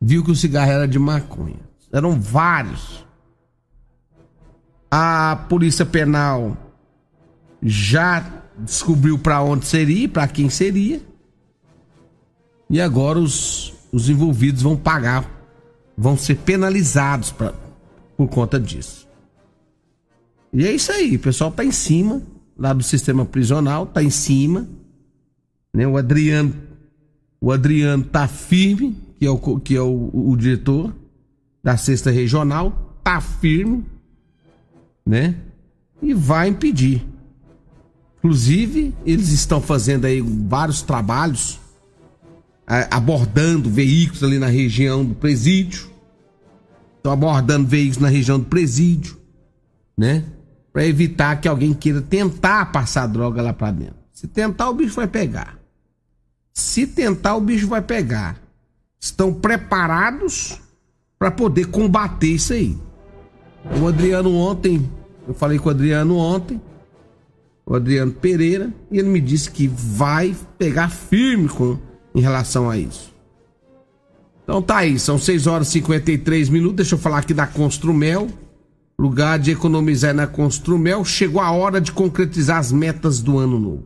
Viu 0.00 0.24
que 0.24 0.30
o 0.30 0.36
cigarro 0.36 0.70
era 0.70 0.88
de 0.88 0.98
maconha. 0.98 1.60
Eram 1.92 2.20
vários. 2.20 3.06
A 4.90 5.46
Polícia 5.48 5.86
Penal 5.86 6.56
já 7.62 8.24
descobriu 8.58 9.18
para 9.18 9.40
onde 9.42 9.66
seria, 9.66 10.08
para 10.08 10.26
quem 10.26 10.50
seria. 10.50 11.00
E 12.68 12.80
agora 12.80 13.18
os, 13.18 13.74
os 13.92 14.08
envolvidos 14.08 14.62
vão 14.62 14.76
pagar, 14.76 15.30
vão 15.96 16.16
ser 16.16 16.36
penalizados 16.36 17.30
pra, 17.30 17.54
por 18.16 18.28
conta 18.28 18.58
disso. 18.58 19.06
E 20.52 20.64
é 20.66 20.72
isso 20.72 20.92
aí, 20.92 21.16
o 21.16 21.18
pessoal 21.18 21.50
tá 21.50 21.64
em 21.64 21.72
cima, 21.72 22.22
lá 22.56 22.72
do 22.72 22.82
sistema 22.82 23.24
prisional, 23.24 23.86
tá 23.86 24.02
em 24.02 24.10
cima. 24.10 24.68
Né? 25.72 25.86
O 25.86 25.96
Adriano, 25.96 26.54
o 27.40 27.50
Adriano 27.50 28.04
tá 28.04 28.28
firme, 28.28 28.96
que 29.18 29.26
é 29.26 29.30
o, 29.30 29.60
que 29.60 29.76
é 29.76 29.80
o, 29.80 30.10
o 30.12 30.36
diretor 30.36 30.94
da 31.62 31.76
sexta 31.76 32.10
regional, 32.10 32.98
tá 33.02 33.20
firme, 33.20 33.84
né? 35.04 35.34
E 36.00 36.12
vai 36.12 36.48
impedir. 36.48 37.06
Inclusive, 38.18 38.94
eles 39.04 39.30
estão 39.30 39.60
fazendo 39.60 40.04
aí 40.04 40.20
vários 40.20 40.82
trabalhos 40.82 41.58
abordando 42.66 43.68
veículos 43.68 44.22
ali 44.22 44.38
na 44.38 44.46
região 44.46 45.04
do 45.04 45.14
presídio. 45.14 45.90
Estão 46.96 47.12
abordando 47.12 47.66
veículos 47.66 47.98
na 47.98 48.08
região 48.08 48.38
do 48.38 48.46
presídio, 48.46 49.18
né? 49.96 50.24
Para 50.72 50.86
evitar 50.86 51.40
que 51.40 51.46
alguém 51.46 51.74
queira 51.74 52.00
tentar 52.00 52.72
passar 52.72 53.06
droga 53.06 53.42
lá 53.42 53.52
para 53.52 53.72
dentro. 53.72 53.96
Se 54.12 54.26
tentar, 54.26 54.70
o 54.70 54.74
bicho 54.74 54.94
vai 54.94 55.06
pegar. 55.06 55.58
Se 56.52 56.86
tentar, 56.86 57.36
o 57.36 57.40
bicho 57.40 57.66
vai 57.68 57.82
pegar. 57.82 58.40
Estão 58.98 59.34
preparados 59.34 60.58
para 61.18 61.30
poder 61.30 61.66
combater 61.66 62.28
isso 62.28 62.52
aí. 62.52 62.78
O 63.80 63.86
Adriano 63.86 64.34
ontem, 64.34 64.90
eu 65.26 65.34
falei 65.34 65.58
com 65.58 65.68
o 65.68 65.72
Adriano 65.72 66.16
ontem, 66.16 66.60
o 67.66 67.74
Adriano 67.74 68.12
Pereira, 68.12 68.72
e 68.90 68.98
ele 68.98 69.08
me 69.08 69.20
disse 69.20 69.50
que 69.50 69.66
vai 69.66 70.34
pegar 70.58 70.88
firme 70.90 71.48
com 71.48 71.78
em 72.14 72.20
relação 72.20 72.70
a 72.70 72.78
isso. 72.78 73.12
Então 74.44 74.60
tá 74.60 74.78
aí, 74.78 74.98
são 74.98 75.18
6 75.18 75.46
horas 75.46 75.68
e 75.68 75.72
53 75.72 76.48
minutos. 76.50 76.76
Deixa 76.76 76.94
eu 76.94 76.98
falar 76.98 77.18
aqui 77.18 77.34
da 77.34 77.46
Construmel. 77.46 78.28
Lugar 78.98 79.38
de 79.38 79.50
economizar 79.50 80.14
na 80.14 80.26
Construmel. 80.26 81.04
Chegou 81.04 81.40
a 81.40 81.50
hora 81.50 81.80
de 81.80 81.90
concretizar 81.90 82.58
as 82.58 82.70
metas 82.70 83.20
do 83.20 83.38
ano 83.38 83.58
novo. 83.58 83.84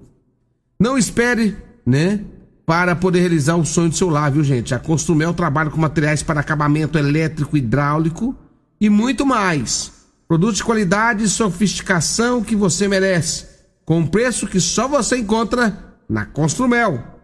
Não 0.78 0.98
espere, 0.98 1.56
né? 1.86 2.20
Para 2.66 2.94
poder 2.94 3.20
realizar 3.20 3.56
o 3.56 3.64
sonho 3.64 3.88
do 3.88 3.96
seu 3.96 4.10
lar, 4.10 4.30
viu, 4.30 4.44
gente? 4.44 4.74
A 4.74 4.78
Construmel 4.78 5.32
trabalha 5.32 5.70
com 5.70 5.80
materiais 5.80 6.22
para 6.22 6.40
acabamento 6.40 6.98
elétrico, 6.98 7.56
hidráulico 7.56 8.36
e 8.80 8.90
muito 8.90 9.24
mais. 9.24 9.92
Produtos 10.26 10.56
de 10.56 10.64
qualidade 10.64 11.24
e 11.24 11.28
sofisticação 11.28 12.42
que 12.42 12.54
você 12.54 12.86
merece. 12.86 13.46
Com 13.86 14.06
preço 14.06 14.46
que 14.46 14.60
só 14.60 14.86
você 14.86 15.16
encontra 15.16 15.96
na 16.06 16.26
Construmel. 16.26 17.17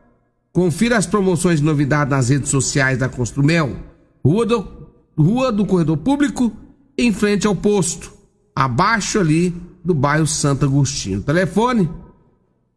Confira 0.54 0.96
as 0.96 1.04
promoções 1.04 1.58
de 1.58 1.64
novidade 1.64 2.10
nas 2.10 2.28
redes 2.28 2.48
sociais 2.48 2.96
da 2.96 3.08
Construmel. 3.08 3.76
Rua 4.24 4.46
do, 4.46 4.88
Rua 5.18 5.50
do 5.50 5.66
Corredor 5.66 5.96
Público, 5.96 6.56
em 6.96 7.12
frente 7.12 7.44
ao 7.44 7.56
posto, 7.56 8.12
abaixo 8.54 9.18
ali 9.18 9.52
do 9.84 9.92
bairro 9.92 10.28
Santo 10.28 10.64
Agostinho. 10.64 11.20
Telefone 11.22 11.90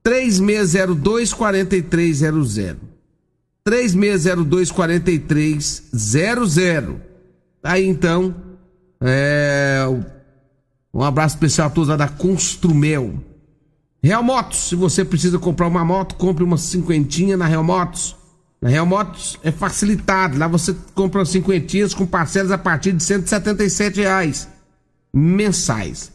3602 0.01 1.35
4300. 1.35 2.77
3602 3.63 4.71
4300. 4.71 6.57
Aí 7.61 7.85
então, 7.85 8.33
é, 8.99 9.85
um 10.91 11.03
abraço 11.03 11.35
especial 11.35 11.67
a 11.67 11.69
todos 11.69 11.89
lá 11.89 11.95
da 11.95 12.07
Construmel. 12.07 13.23
Real 14.03 14.23
Motos, 14.23 14.69
se 14.69 14.75
você 14.75 15.03
precisa 15.03 15.39
comprar 15.39 15.67
uma 15.67 15.83
moto, 15.83 16.15
compre 16.15 16.43
uma 16.43 16.57
cinquentinha 16.57 17.35
na 17.35 17.45
Real 17.45 17.63
Motos. 17.63 18.15
Na 18.61 18.69
Real 18.69 18.85
Motos 18.85 19.37
é 19.43 19.51
facilitado. 19.51 20.37
Lá 20.37 20.47
você 20.47 20.75
compra 20.93 21.25
cinquentinhas 21.25 21.93
com 21.93 22.05
parcelas 22.05 22.51
a 22.51 22.57
partir 22.57 22.93
de 22.93 23.03
177 23.03 24.01
reais 24.01 24.47
mensais. 25.13 26.11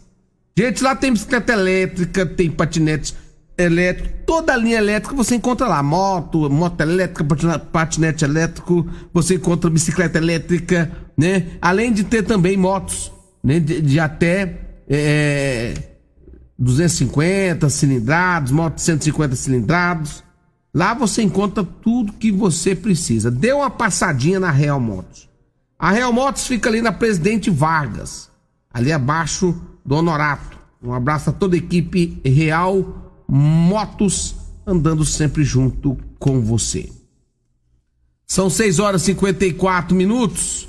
Gente, 0.57 0.83
lá 0.83 0.95
tem 0.95 1.13
bicicleta 1.13 1.53
elétrica, 1.53 2.27
tem 2.27 2.51
patinete 2.51 3.15
elétrico, 3.57 4.09
toda 4.27 4.53
a 4.53 4.57
linha 4.57 4.79
elétrica 4.79 5.15
você 5.15 5.35
encontra 5.35 5.67
lá. 5.67 5.83
Moto, 5.83 6.49
moto 6.51 6.81
elétrica, 6.81 7.25
patinete 7.73 8.25
elétrico, 8.25 8.87
você 9.13 9.35
encontra 9.35 9.71
bicicleta 9.71 10.19
elétrica, 10.19 10.91
né? 11.17 11.53
Além 11.61 11.93
de 11.93 12.05
ter 12.05 12.23
também 12.23 12.57
motos, 12.57 13.13
né? 13.43 13.59
De, 13.59 13.81
de 13.81 13.99
até. 13.99 14.61
É 14.89 15.92
250 16.59 17.69
cilindrados, 17.71 18.53
moto 18.53 18.79
150 18.79 19.37
cilindrados. 19.37 20.23
Lá 20.75 20.95
você 20.95 21.23
encontra 21.23 21.65
tudo 21.65 22.13
que 22.15 22.33
você 22.33 22.75
precisa. 22.75 23.31
Dê 23.31 23.53
uma 23.53 23.71
passadinha 23.71 24.41
na 24.41 24.51
Real 24.51 24.81
Motos. 24.81 25.29
A 25.79 25.91
Real 25.91 26.13
Motos 26.13 26.47
fica 26.47 26.69
ali 26.69 26.81
na 26.81 26.93
Presidente 26.93 27.51
Vargas, 27.51 28.31
ali 28.73 28.93
abaixo 28.93 29.61
do 29.85 29.97
Honorato. 29.97 30.57
Um 30.83 30.93
abraço 30.93 31.31
a 31.31 31.33
toda 31.33 31.57
a 31.57 31.59
equipe 31.59 32.21
Real 32.25 33.25
Motos 33.29 34.37
andando 34.67 35.05
sempre 35.05 35.45
junto 35.45 35.99
com 36.19 36.41
você. 36.41 36.91
São 38.27 38.49
6 38.49 38.79
horas 38.79 39.03
e 39.03 39.07
54 39.07 39.95
minutos. 39.95 40.69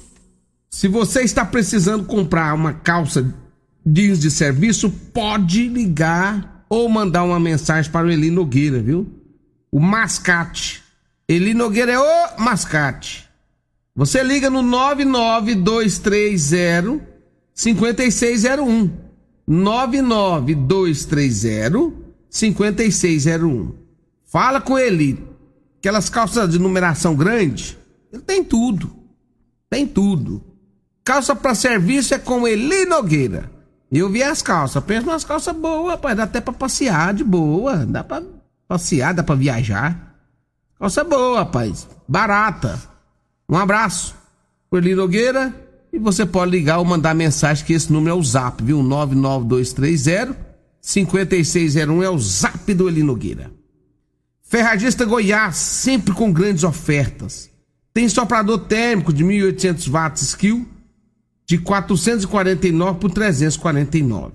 Se 0.69 0.88
você 0.88 1.22
está 1.22 1.46
precisando 1.46 2.04
comprar 2.04 2.54
uma 2.54 2.74
calça 2.74 3.34
jeans 3.86 4.19
de 4.19 4.32
serviço, 4.32 4.89
pode 4.89 5.67
ligar 5.67 6.65
ou 6.69 6.88
mandar 6.89 7.24
uma 7.24 7.39
mensagem 7.39 7.91
para 7.91 8.08
o 8.08 8.12
Eli 8.12 8.32
Nogueira, 8.32 8.82
viu? 8.82 9.08
O 9.72 9.80
mascate. 9.80 10.82
Eli 11.28 11.54
Nogueira 11.54 11.91
é 11.91 12.00
o 12.00 12.39
mascate. 12.39 13.30
Você 13.96 14.24
liga 14.24 14.50
no 14.50 14.63
99230 14.63 17.00
5601. 17.54 18.89
99230 19.48 21.93
5601. 22.30 23.72
Fala 24.26 24.60
com 24.60 24.80
ele. 24.80 25.24
Aquelas 25.78 26.10
calças 26.10 26.50
de 26.50 26.58
numeração 26.58 27.15
grande, 27.15 27.78
ele 28.12 28.24
tem 28.24 28.43
tudo. 28.43 28.96
Tem 29.69 29.86
tudo. 29.86 30.43
Calça 31.04 31.36
para 31.36 31.54
serviço 31.54 32.15
é 32.15 32.19
com 32.19 32.48
Eli 32.48 32.86
Nogueira. 32.86 33.53
Eu 33.95 34.10
vi 34.10 34.23
as 34.23 34.41
calças, 34.41 34.84
penso 34.84 35.06
nas 35.06 35.23
calças 35.23 35.56
boas, 35.56 35.91
rapaz, 35.91 36.17
dá 36.17 36.23
até 36.23 36.41
pra 36.41 36.51
passear 36.51 37.13
de 37.13 37.23
boa, 37.23 37.86
dá 37.86 38.03
pra 38.03 38.23
passear, 38.67 39.13
dá 39.13 39.21
pra 39.21 39.36
viajar. 39.36 40.15
Calça 40.79 41.03
boa, 41.03 41.39
rapaz, 41.39 41.88
barata. 42.08 42.82
Um 43.47 43.56
abraço, 43.56 44.15
Eli 44.73 44.95
Nogueira, 44.95 45.53
e 45.91 45.99
você 45.99 46.25
pode 46.25 46.49
ligar 46.49 46.79
ou 46.79 46.86
mandar 46.86 47.13
mensagem 47.13 47.63
que 47.63 47.73
esse 47.73 47.93
número 47.93 48.15
é 48.15 48.19
o 48.19 48.23
Zap, 48.23 48.63
viu? 48.63 48.82
99230 48.82 50.36
5601 50.82 52.01
é 52.01 52.10
o 52.10 52.17
Zap 52.17 52.73
do 52.73 52.89
Eli 52.89 53.03
Nogueira. 53.03 53.51
Ferragista 54.41 55.06
Goiás, 55.06 55.56
sempre 55.56 56.15
com 56.15 56.34
grandes 56.34 56.63
ofertas. 56.63 57.47
Tem 57.93 58.10
soprador 58.10 58.58
térmico 58.58 59.13
de 59.13 59.23
1800 59.23 59.88
watts 59.88 60.23
skill 60.23 60.67
de 61.45 61.58
449 61.58 62.99
por 62.99 63.12
349. 63.12 64.32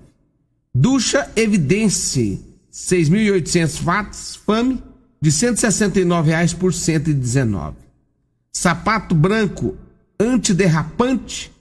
Ducha 0.73 1.29
Evidência 1.35 2.37
6.800 2.71 3.83
watts, 3.83 4.39
FAME, 4.45 4.81
de 5.21 5.31
169 5.31 6.29
reais 6.29 6.53
por 6.53 6.73
119. 6.73 7.75
Sapato 8.51 9.13
branco 9.13 9.75
antiderrapante, 10.19 11.51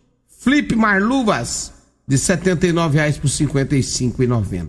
Flip 0.41 0.75
Marluvas, 0.77 1.75
de 2.07 2.17
79 2.17 2.99
reais 2.99 3.19
por 3.19 3.29
55,90. 3.29 4.69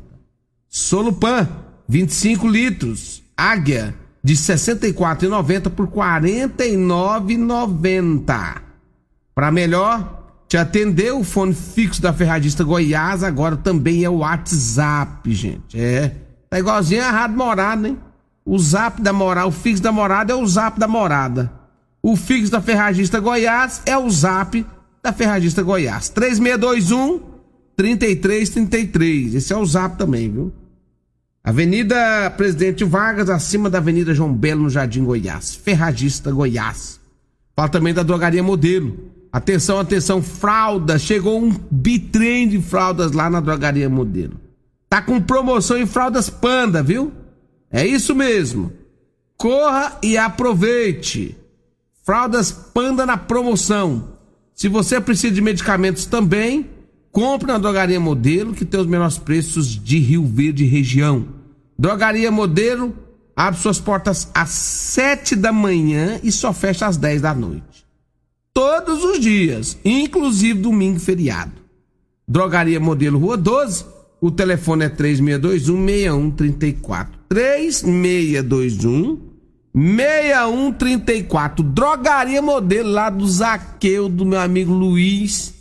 Solupan, 0.68 1.48
25 1.88 2.48
litros, 2.48 3.22
Águia, 3.36 3.96
de 4.22 4.34
64,90 4.34 5.70
por 5.70 5.88
49,90. 5.88 8.62
Para 9.34 9.52
melhor, 9.52 10.19
te 10.50 10.58
atendeu 10.58 11.20
o 11.20 11.24
fone 11.24 11.54
fixo 11.54 12.02
da 12.02 12.12
Ferradista 12.12 12.64
Goiás, 12.64 13.24
agora 13.24 13.56
também 13.56 14.04
é 14.04 14.10
o 14.10 14.18
WhatsApp, 14.18 15.32
gente. 15.32 15.80
É. 15.80 16.16
Tá 16.50 16.58
igualzinho 16.58 17.04
a 17.04 17.12
Rádio 17.12 17.38
Morada, 17.38 17.88
hein? 17.88 18.00
O 18.44 18.58
zap 18.58 19.00
da 19.00 19.14
morada, 19.14 19.48
o 19.48 19.52
fixo 19.52 19.84
da 19.84 19.92
morada 19.92 20.34
é 20.34 20.36
o 20.36 20.48
zap 20.48 20.80
da 20.80 20.88
morada. 20.88 21.54
O 22.02 22.16
fixo 22.16 22.52
da 22.52 22.60
Ferragista 22.60 23.20
Goiás 23.20 23.84
é 23.86 23.96
o 23.96 24.10
zap 24.10 24.66
da 25.04 25.14
Ferragista 25.14 25.62
Goiás. 25.62 26.10
3621 26.10 27.22
3333. 27.76 29.36
Esse 29.36 29.54
é 29.54 29.56
o 29.56 29.64
zap 29.64 30.00
também, 30.00 30.32
viu? 30.32 30.52
Avenida 31.44 32.32
Presidente 32.36 32.84
Vargas, 32.84 33.30
acima 33.30 33.70
da 33.70 33.78
Avenida 33.78 34.16
João 34.16 34.34
Belo, 34.34 34.64
no 34.64 34.70
Jardim 34.70 35.04
Goiás. 35.04 35.54
Ferragista 35.54 36.32
Goiás. 36.32 37.00
Fala 37.56 37.70
também 37.70 37.94
da 37.94 38.02
Drogaria 38.02 38.42
Modelo 38.42 39.19
Atenção, 39.32 39.80
atenção, 39.80 40.22
fralda. 40.22 40.98
Chegou 40.98 41.42
um 41.42 41.56
bitrem 41.70 42.48
de 42.48 42.62
fraldas 42.62 43.12
lá 43.12 43.30
na 43.30 43.40
drogaria 43.40 43.90
modelo. 43.90 44.40
Tá 44.90 45.02
com 45.02 45.22
promoção 45.22 45.78
em 45.78 45.86
fraldas 45.86 46.30
panda, 46.30 46.82
viu? 46.82 47.12
É 47.72 47.86
isso 47.86 48.16
mesmo. 48.16 48.72
Corra 49.38 49.98
e 50.02 50.18
aproveite. 50.18 51.38
Fraldas 52.04 52.52
panda 52.52 53.06
na 53.06 53.18
promoção. 53.18 54.18
Se 54.56 54.68
você 54.68 55.00
precisa 55.00 55.34
de 55.34 55.42
medicamentos 55.42 56.06
também, 56.08 56.68
compre 57.12 57.48
na 57.48 57.60
drogaria 57.60 58.00
modelo 58.00 58.54
que 58.54 58.66
tem 58.66 58.80
os 58.80 58.88
menores 58.88 59.18
preços 59.18 59.68
de 59.68 60.00
Rio 60.00 60.26
Verde 60.26 60.66
região. 60.66 61.28
Drogaria 61.78 62.32
modelo 62.32 62.94
abre 63.36 63.60
suas 63.60 63.80
portas 63.80 64.30
às 64.34 64.50
7 64.50 65.36
da 65.36 65.54
manhã 65.54 66.20
e 66.24 66.32
só 66.32 66.52
fecha 66.52 66.88
às 66.88 66.98
10 66.98 67.22
da 67.22 67.34
noite. 67.34 67.69
Todos 68.60 69.06
os 69.06 69.22
dias, 69.22 69.78
inclusive 69.86 70.60
domingo 70.60 70.98
e 70.98 71.00
feriado. 71.00 71.54
Drogaria 72.28 72.78
Modelo 72.78 73.18
Rua 73.18 73.38
12, 73.38 73.86
o 74.20 74.30
telefone 74.30 74.84
é 74.84 74.90
3621 74.90 75.86
6134. 75.86 77.20
3621 77.30 79.18
6134. 79.74 81.64
Drogaria 81.64 82.42
Modelo 82.42 82.90
lá 82.90 83.10
do 83.10 83.26
Zaqueu, 83.26 84.10
do 84.10 84.26
meu 84.26 84.42
amigo 84.42 84.74
Luiz. 84.74 85.54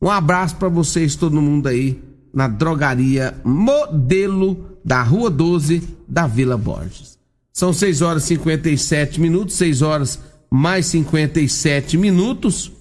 Um 0.00 0.08
abraço 0.08 0.56
para 0.56 0.70
vocês, 0.70 1.14
todo 1.14 1.42
mundo 1.42 1.66
aí, 1.66 2.02
na 2.32 2.48
Drogaria 2.48 3.38
Modelo 3.44 4.78
da 4.82 5.02
Rua 5.02 5.28
12 5.28 5.82
da 6.08 6.26
Vila 6.26 6.56
Borges. 6.56 7.18
São 7.52 7.70
6 7.74 8.00
horas 8.00 8.24
e 8.24 8.28
57 8.28 9.20
minutos, 9.20 9.56
6 9.56 9.82
horas 9.82 10.35
mais 10.50 10.86
57 10.86 11.96
minutos. 11.96 12.72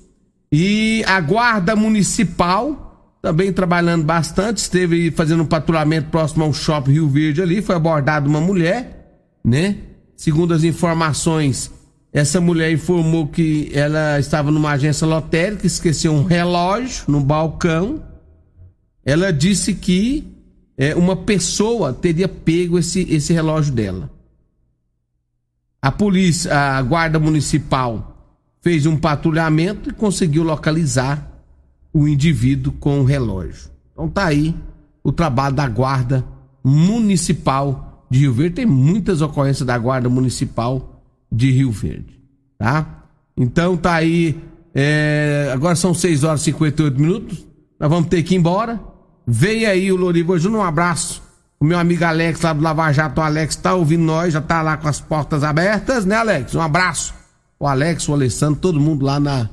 E 0.52 1.04
a 1.06 1.20
Guarda 1.20 1.76
Municipal 1.76 2.86
também 3.26 3.52
trabalhando 3.52 4.04
bastante, 4.04 4.58
esteve 4.58 5.10
fazendo 5.10 5.42
um 5.42 5.48
patrulhamento 5.48 6.12
próximo 6.12 6.44
ao 6.44 6.54
Shopping 6.54 6.92
Rio 6.92 7.10
Verde 7.10 7.42
ali, 7.42 7.60
foi 7.60 7.74
abordada 7.74 8.30
uma 8.30 8.40
mulher, 8.40 9.18
né? 9.44 9.78
Segundo 10.16 10.54
as 10.54 10.64
informações, 10.64 11.72
essa 12.14 12.40
mulher 12.40 12.72
informou 12.72 13.26
que 13.28 13.72
ela 13.74 14.20
estava 14.20 14.52
numa 14.52 14.74
agência 14.74 15.08
lotérica, 15.08 15.66
esqueceu 15.66 16.14
um 16.14 16.24
relógio 16.24 17.06
no 17.08 17.20
balcão. 17.20 18.04
Ela 19.04 19.34
disse 19.34 19.74
que 19.74 20.24
é, 20.78 20.94
uma 20.94 21.16
pessoa 21.16 21.94
teria 21.94 22.28
pego 22.28 22.78
esse, 22.78 23.12
esse 23.12 23.34
relógio 23.34 23.74
dela. 23.74 24.12
A 25.86 25.92
polícia, 25.92 26.52
a 26.52 26.82
guarda 26.82 27.20
municipal 27.20 28.34
fez 28.60 28.88
um 28.88 28.98
patrulhamento 28.98 29.92
e 29.92 29.94
conseguiu 29.94 30.42
localizar 30.42 31.32
o 31.94 32.08
indivíduo 32.08 32.74
com 32.80 33.02
o 33.02 33.04
relógio. 33.04 33.70
Então 33.94 34.10
tá 34.10 34.26
aí 34.26 34.56
o 35.04 35.12
trabalho 35.12 35.54
da 35.54 35.68
guarda 35.68 36.26
municipal 36.64 38.04
de 38.10 38.22
Rio 38.22 38.34
Verde. 38.34 38.56
Tem 38.56 38.66
muitas 38.66 39.22
ocorrências 39.22 39.68
da 39.68 39.78
guarda 39.78 40.10
municipal 40.10 41.04
de 41.32 41.52
Rio 41.52 41.70
Verde, 41.70 42.20
tá? 42.58 43.04
Então 43.38 43.78
tá 43.78 43.94
aí. 43.94 44.42
É, 44.74 45.52
agora 45.54 45.76
são 45.76 45.94
6 45.94 46.24
horas 46.24 46.42
e 46.42 46.46
58 46.46 47.00
minutos. 47.00 47.46
Nós 47.80 47.92
vamos 47.92 48.10
ter 48.10 48.24
que 48.24 48.34
ir 48.34 48.40
embora. 48.40 48.82
Veio 49.28 49.70
aí 49.70 49.92
o 49.92 49.96
Loriva 49.96 50.40
Júnior. 50.40 50.64
Um 50.64 50.68
abraço 50.68 51.22
o 51.60 51.66
meu 51.66 51.80
amigo 51.80 52.04
Alex 52.04 52.42
lá 52.42 52.54
do 52.54 52.62
Lava 52.62 52.92
Jato, 52.92 53.22
o 53.22 53.24
Alex 53.24 53.56
tá 53.56 53.74
ouvindo 53.74 54.04
nós, 54.04 54.34
já 54.34 54.42
tá 54.42 54.62
lá 54.62 54.78
com 54.78 54.88
as 54.88 55.00
portas 55.00 55.44
abertas, 55.44 56.06
né, 56.06 56.16
Alex? 56.16 56.54
Um 56.54 56.62
abraço. 56.62 57.14
O 57.60 57.66
Alex, 57.68 58.08
o 58.10 58.14
Alessandro, 58.14 58.60
todo 58.60 58.80
mundo 58.80 59.06
lá 59.06 59.20
na 59.20 59.50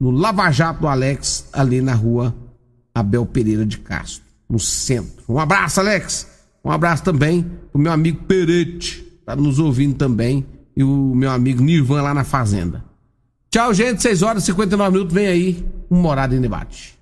no 0.00 0.10
Lava 0.10 0.50
Jato 0.50 0.80
do 0.80 0.88
Alex, 0.88 1.48
ali 1.52 1.80
na 1.80 1.94
rua 1.94 2.34
Abel 2.94 3.24
Pereira 3.24 3.64
de 3.64 3.78
Castro, 3.78 4.24
no 4.48 4.58
centro. 4.58 5.24
Um 5.28 5.38
abraço, 5.38 5.78
Alex. 5.78 6.26
Um 6.64 6.70
abraço 6.70 7.04
também 7.04 7.46
o 7.72 7.78
meu 7.78 7.92
amigo 7.92 8.24
Perete, 8.24 9.02
tá 9.24 9.34
nos 9.34 9.58
ouvindo 9.58 9.94
também, 9.94 10.46
e 10.76 10.84
o 10.84 11.14
meu 11.14 11.30
amigo 11.30 11.62
Nirvan 11.62 12.02
lá 12.02 12.14
na 12.14 12.24
fazenda. 12.24 12.84
Tchau, 13.50 13.72
gente. 13.74 14.02
6 14.02 14.22
horas 14.22 14.42
e 14.42 14.46
59 14.46 14.92
minutos. 14.92 15.14
Vem 15.14 15.26
aí, 15.26 15.66
um 15.90 16.00
Morada 16.00 16.34
em 16.34 16.40
Debate 16.40 17.01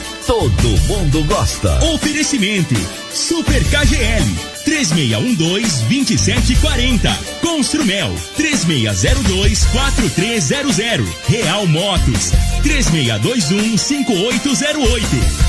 todo 0.31 0.69
mundo 0.87 1.23
gosta. 1.25 1.83
Oferecimento 1.87 2.73
Super 3.13 3.61
KGL 3.65 4.33
3612-2740. 4.65 7.13
Construmel 7.41 8.15
3602-4300. 8.37 11.05
Real 11.27 11.67
Motos 11.67 12.31
3621-5808. 12.63 15.01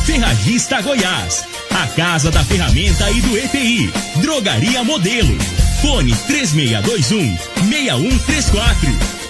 Ferragista 0.05 0.83
Goiás. 0.83 1.45
A 1.71 1.87
Casa 1.87 2.33
da 2.33 2.43
Ferramenta 2.43 3.09
e 3.09 3.21
do 3.21 3.39
EPI. 3.39 3.89
Drogaria 4.17 4.83
Modelo. 4.83 5.39
Fone 5.81 6.13
3621 6.27 7.39
6134. 7.71 9.22